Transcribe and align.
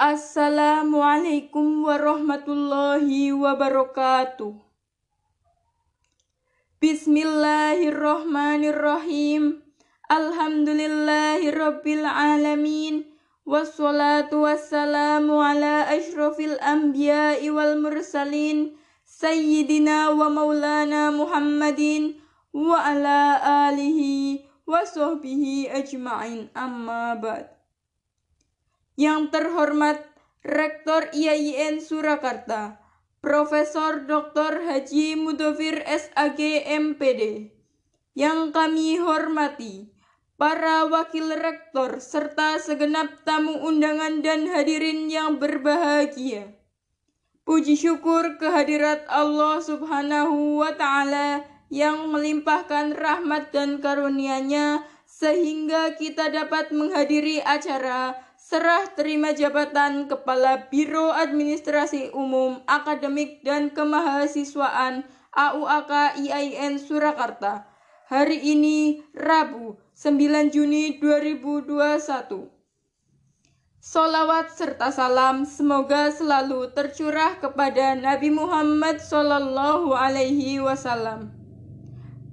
Assalamualaikum 0.00 1.84
warahmatullahi 1.84 3.36
wabarakatuh. 3.36 4.56
Bismillahirrahmanirrahim. 6.80 9.60
Alhamdulillahirabbil 10.08 12.08
alamin. 12.08 13.12
Wassalatu 13.44 14.48
wassalamu 14.48 15.36
ala 15.36 15.84
asyrafil 15.92 16.56
anbiya'i 16.64 17.52
wal 17.52 17.76
mursalin 17.76 18.80
sayyidina 19.04 20.16
wa 20.16 20.32
maulana 20.32 21.12
Muhammadin 21.12 22.16
wa 22.56 22.88
ala 22.88 23.36
alihi 23.68 24.48
wa 24.64 24.80
sahbihi 24.80 25.68
ajma'in 25.68 26.48
amma 26.56 27.20
ba'd. 27.20 27.59
Yang 29.00 29.32
terhormat 29.32 29.96
Rektor 30.44 31.08
IAIN 31.16 31.80
Surakarta, 31.80 32.84
Profesor 33.24 34.04
Dr. 34.04 34.60
Haji 34.60 35.16
Mudofir 35.16 35.80
SAG 35.88 36.36
MPD. 36.68 37.48
Yang 38.12 38.52
kami 38.52 39.00
hormati, 39.00 39.88
para 40.36 40.84
wakil 40.84 41.32
rektor 41.32 41.96
serta 41.96 42.60
segenap 42.60 43.24
tamu 43.24 43.64
undangan 43.64 44.20
dan 44.20 44.44
hadirin 44.52 45.08
yang 45.08 45.40
berbahagia. 45.40 46.52
Puji 47.48 47.80
syukur 47.80 48.36
kehadirat 48.36 49.08
Allah 49.08 49.64
Subhanahu 49.64 50.60
wa 50.60 50.76
taala 50.76 51.48
yang 51.72 52.12
melimpahkan 52.12 52.92
rahmat 52.92 53.48
dan 53.48 53.80
karunia-Nya 53.80 54.84
sehingga 55.08 55.96
kita 55.96 56.28
dapat 56.28 56.68
menghadiri 56.76 57.40
acara 57.40 58.28
serah 58.50 58.82
terima 58.98 59.30
jabatan 59.30 60.10
Kepala 60.10 60.66
Biro 60.66 61.14
Administrasi 61.14 62.10
Umum 62.10 62.58
Akademik 62.66 63.46
dan 63.46 63.70
Kemahasiswaan 63.70 65.06
AUAK 65.30 66.18
IAIN 66.18 66.82
Surakarta 66.82 67.70
hari 68.10 68.42
ini 68.42 69.06
Rabu 69.14 69.78
9 69.94 70.50
Juni 70.50 70.98
2021. 70.98 72.50
Solawat 73.78 74.50
serta 74.50 74.90
salam 74.90 75.46
semoga 75.46 76.10
selalu 76.10 76.74
tercurah 76.74 77.38
kepada 77.38 77.94
Nabi 77.94 78.34
Muhammad 78.34 78.98
Sallallahu 78.98 79.94
Alaihi 79.94 80.58
Wasallam. 80.58 81.30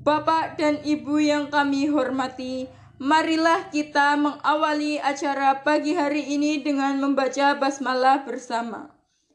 Bapak 0.00 0.56
dan 0.56 0.80
Ibu 0.80 1.20
yang 1.20 1.52
kami 1.52 1.92
hormati, 1.92 2.72
Marilah 2.96 3.68
kita 3.68 4.16
mengawali 4.16 4.96
acara 4.96 5.60
pagi 5.60 5.92
hari 5.92 6.32
ini 6.32 6.64
dengan 6.64 6.96
membaca 6.96 7.52
basmalah 7.52 8.24
bersama. 8.24 8.88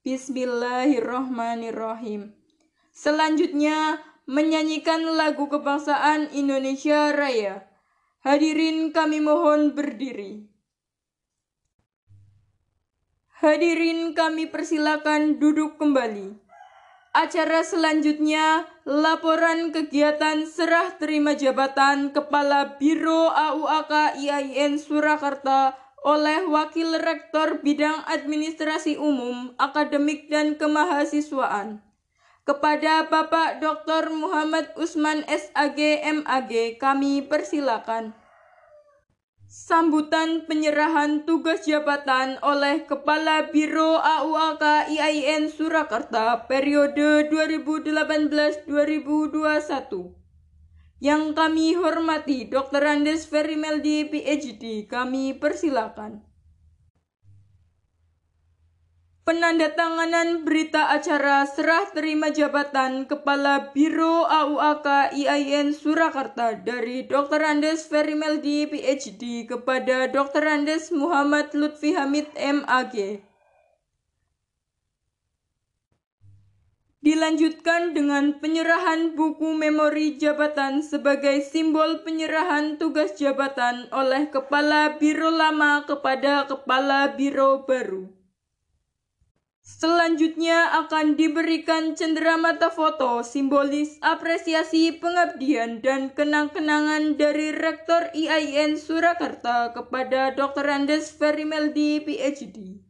Bismillahirrahmanirrahim. 0.00 2.32
Selanjutnya, 2.96 4.00
menyanyikan 4.24 5.04
lagu 5.04 5.52
kebangsaan 5.52 6.32
Indonesia 6.32 7.12
Raya. 7.12 7.68
Hadirin 8.24 8.88
kami 8.88 9.20
mohon 9.20 9.76
berdiri. 9.76 10.48
Hadirin 13.36 14.16
kami 14.16 14.48
persilakan 14.48 15.36
duduk 15.36 15.76
kembali. 15.76 16.40
Acara 17.12 17.60
selanjutnya, 17.60 18.64
laporan 18.88 19.68
kegiatan 19.68 20.48
serah 20.48 20.96
terima 20.96 21.36
jabatan 21.36 22.08
Kepala 22.08 22.80
Biro 22.80 23.28
AUAK 23.28 24.16
IAIN 24.16 24.80
Surakarta 24.80 25.76
oleh 26.08 26.48
Wakil 26.48 26.96
Rektor 26.96 27.60
Bidang 27.60 28.00
Administrasi 28.08 28.96
Umum, 28.96 29.52
Akademik 29.60 30.32
dan 30.32 30.56
Kemahasiswaan. 30.56 31.84
Kepada 32.48 33.04
Bapak 33.04 33.60
Dr. 33.60 34.08
Muhammad 34.08 34.72
Usman 34.80 35.20
SAG 35.28 35.78
MAG, 36.24 36.80
kami 36.80 37.28
persilakan. 37.28 38.16
Sambutan 39.52 40.48
penyerahan 40.48 41.28
tugas 41.28 41.68
jabatan 41.68 42.40
oleh 42.40 42.88
Kepala 42.88 43.52
Biro 43.52 44.00
AUAK 44.00 44.88
IAIN 44.88 45.52
Surakarta 45.52 46.48
periode 46.48 47.28
2018-2021. 47.28 48.72
Yang 51.04 51.22
kami 51.36 51.76
hormati 51.76 52.48
Dr. 52.48 52.80
Andes 52.80 53.28
Ferimeldi 53.28 54.08
PhD, 54.08 54.88
kami 54.88 55.36
persilakan. 55.36 56.24
Penandatanganan 59.22 60.42
berita 60.42 60.90
acara 60.90 61.46
serah 61.46 61.86
terima 61.94 62.34
jabatan 62.34 63.06
Kepala 63.06 63.70
Biro 63.70 64.26
AUAK 64.26 65.14
IAIN 65.14 65.70
Surakarta 65.70 66.58
dari 66.58 67.06
Dr. 67.06 67.38
Andes 67.38 67.86
Ferimeldi 67.86 68.66
PhD 68.66 69.46
kepada 69.46 70.10
Dr. 70.10 70.42
Andes 70.42 70.90
Muhammad 70.90 71.54
Lutfi 71.54 71.94
Hamid 71.94 72.34
MAG. 72.34 73.22
Dilanjutkan 76.98 77.94
dengan 77.94 78.42
penyerahan 78.42 79.14
buku 79.14 79.54
memori 79.54 80.18
jabatan 80.18 80.82
sebagai 80.82 81.46
simbol 81.46 82.02
penyerahan 82.02 82.74
tugas 82.74 83.14
jabatan 83.14 83.86
oleh 83.94 84.34
Kepala 84.34 84.98
Biro 84.98 85.30
Lama 85.30 85.86
kepada 85.86 86.50
Kepala 86.50 87.14
Biro 87.14 87.62
Baru. 87.62 88.21
Selanjutnya 89.62 90.74
akan 90.82 91.14
diberikan 91.14 91.94
cenderamata 91.94 92.66
foto 92.74 93.22
simbolis 93.22 93.94
apresiasi 94.02 94.98
pengabdian 94.98 95.78
dan 95.78 96.10
kenang-kenangan 96.10 97.14
dari 97.14 97.54
Rektor 97.54 98.10
IAIN 98.10 98.74
Surakarta 98.74 99.70
kepada 99.70 100.34
Dr. 100.34 100.66
Andes 100.66 101.14
Ferimeldi 101.14 102.02
PhD. 102.02 102.82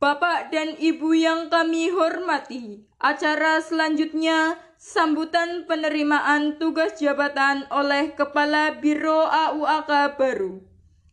Bapak 0.00 0.48
dan 0.48 0.72
Ibu 0.80 1.20
yang 1.20 1.52
kami 1.52 1.92
hormati, 1.92 2.88
acara 2.96 3.60
selanjutnya 3.60 4.56
sambutan 4.80 5.68
penerimaan 5.68 6.56
tugas 6.56 6.96
jabatan 6.96 7.68
oleh 7.68 8.16
Kepala 8.16 8.80
Biro 8.80 9.28
AUAK 9.28 10.16
baru. 10.16 10.71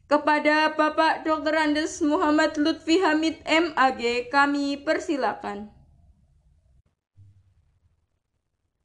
Kepada 0.09 0.74
Bapak 0.74 1.22
Dr. 1.22 1.53
Andes 1.53 2.02
Muhammad 2.02 2.58
Lutfi 2.58 2.97
Hamid 2.97 3.46
MAG 3.46 4.02
kami 4.34 4.81
persilakan. 4.81 5.70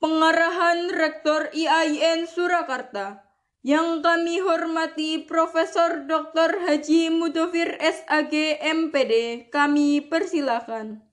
Pengarahan 0.04 0.92
Rektor 0.92 1.48
IAIN 1.56 2.28
Surakarta 2.28 3.24
yang 3.64 4.04
kami 4.04 4.44
hormati 4.44 5.24
Profesor 5.24 6.04
Dr. 6.04 6.60
Haji 6.60 7.08
Mudofir 7.08 7.72
SAG 7.80 8.60
MPD 8.60 9.48
kami 9.48 10.04
persilakan. 10.04 11.08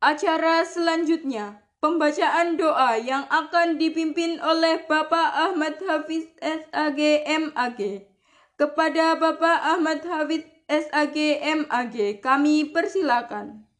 Acara 0.00 0.64
selanjutnya 0.64 1.65
Pembacaan 1.86 2.58
doa 2.58 2.98
yang 2.98 3.30
akan 3.30 3.78
dipimpin 3.78 4.42
oleh 4.42 4.82
Bapak 4.90 5.30
Ahmad 5.38 5.78
Hafiz 5.86 6.26
SAG 6.42 6.98
MAG. 7.22 7.78
Kepada 8.58 9.14
Bapak 9.14 9.58
Ahmad 9.62 10.02
Hafiz 10.02 10.42
SAG 10.66 11.14
MAG 11.46 12.18
kami 12.18 12.74
persilakan. 12.74 13.70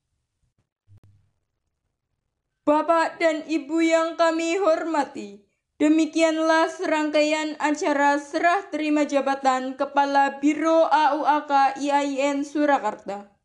Bapak 2.63 3.19
dan 3.19 3.43
Ibu 3.43 3.79
yang 3.83 4.15
kami 4.15 4.55
hormati, 4.63 5.43
demikianlah 5.83 6.71
serangkaian 6.71 7.59
acara 7.59 8.23
serah 8.23 8.71
terima 8.71 9.03
jabatan 9.03 9.75
Kepala 9.75 10.39
Biro 10.39 10.87
AUAK 10.87 11.83
IAIN 11.83 12.47
Surakarta. 12.47 13.36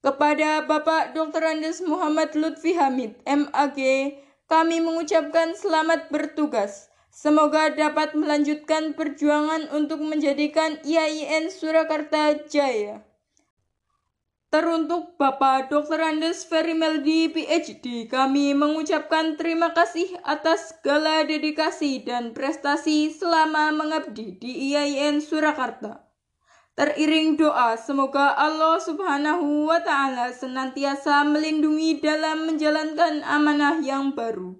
Kepada 0.00 0.64
Bapak 0.64 1.12
Dr. 1.12 1.44
Andes 1.44 1.84
Muhammad 1.84 2.32
Lutfi 2.32 2.72
Hamid, 2.72 3.20
MAG, 3.28 3.76
kami 4.48 4.80
mengucapkan 4.80 5.52
selamat 5.52 6.08
bertugas. 6.08 6.88
Semoga 7.12 7.68
dapat 7.68 8.16
melanjutkan 8.16 8.96
perjuangan 8.96 9.68
untuk 9.76 10.00
menjadikan 10.00 10.80
IAIN 10.88 11.52
Surakarta 11.52 12.32
jaya. 12.48 13.04
Teruntuk 14.48 15.20
Bapak 15.20 15.68
Dr. 15.68 16.00
Andes 16.00 16.48
Ferimeldi 16.48 17.28
PhD, 17.36 18.08
kami 18.08 18.56
mengucapkan 18.56 19.36
terima 19.36 19.76
kasih 19.76 20.16
atas 20.24 20.72
segala 20.72 21.28
dedikasi 21.28 22.08
dan 22.08 22.32
prestasi 22.32 23.12
selama 23.12 23.68
mengabdi 23.76 24.32
di 24.40 24.72
IAIN 24.72 25.20
Surakarta. 25.20 26.09
Teriring 26.78 27.34
doa, 27.36 27.74
semoga 27.74 28.32
Allah 28.38 28.78
Subhanahu 28.78 29.68
wa 29.68 29.82
Ta'ala 29.82 30.30
senantiasa 30.30 31.26
melindungi 31.26 31.98
dalam 31.98 32.46
menjalankan 32.46 33.26
amanah 33.26 33.82
yang 33.82 34.14
baru. 34.14 34.56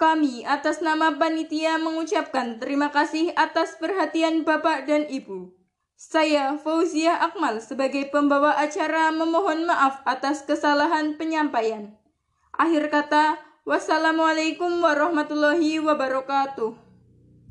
Kami 0.00 0.48
atas 0.48 0.80
nama 0.80 1.12
panitia 1.20 1.76
mengucapkan 1.76 2.56
terima 2.56 2.88
kasih 2.88 3.36
atas 3.36 3.76
perhatian 3.76 4.48
Bapak 4.48 4.88
dan 4.88 5.04
Ibu. 5.04 5.52
Saya 6.00 6.56
Fauzia 6.56 7.20
Akmal 7.20 7.60
sebagai 7.60 8.08
pembawa 8.08 8.56
acara 8.56 9.12
memohon 9.12 9.68
maaf 9.68 10.00
atas 10.08 10.48
kesalahan 10.48 11.20
penyampaian. 11.20 11.92
Akhir 12.56 12.88
kata, 12.88 13.36
wassalamualaikum 13.68 14.80
warahmatullahi 14.80 15.84
wabarakatuh. 15.84 16.89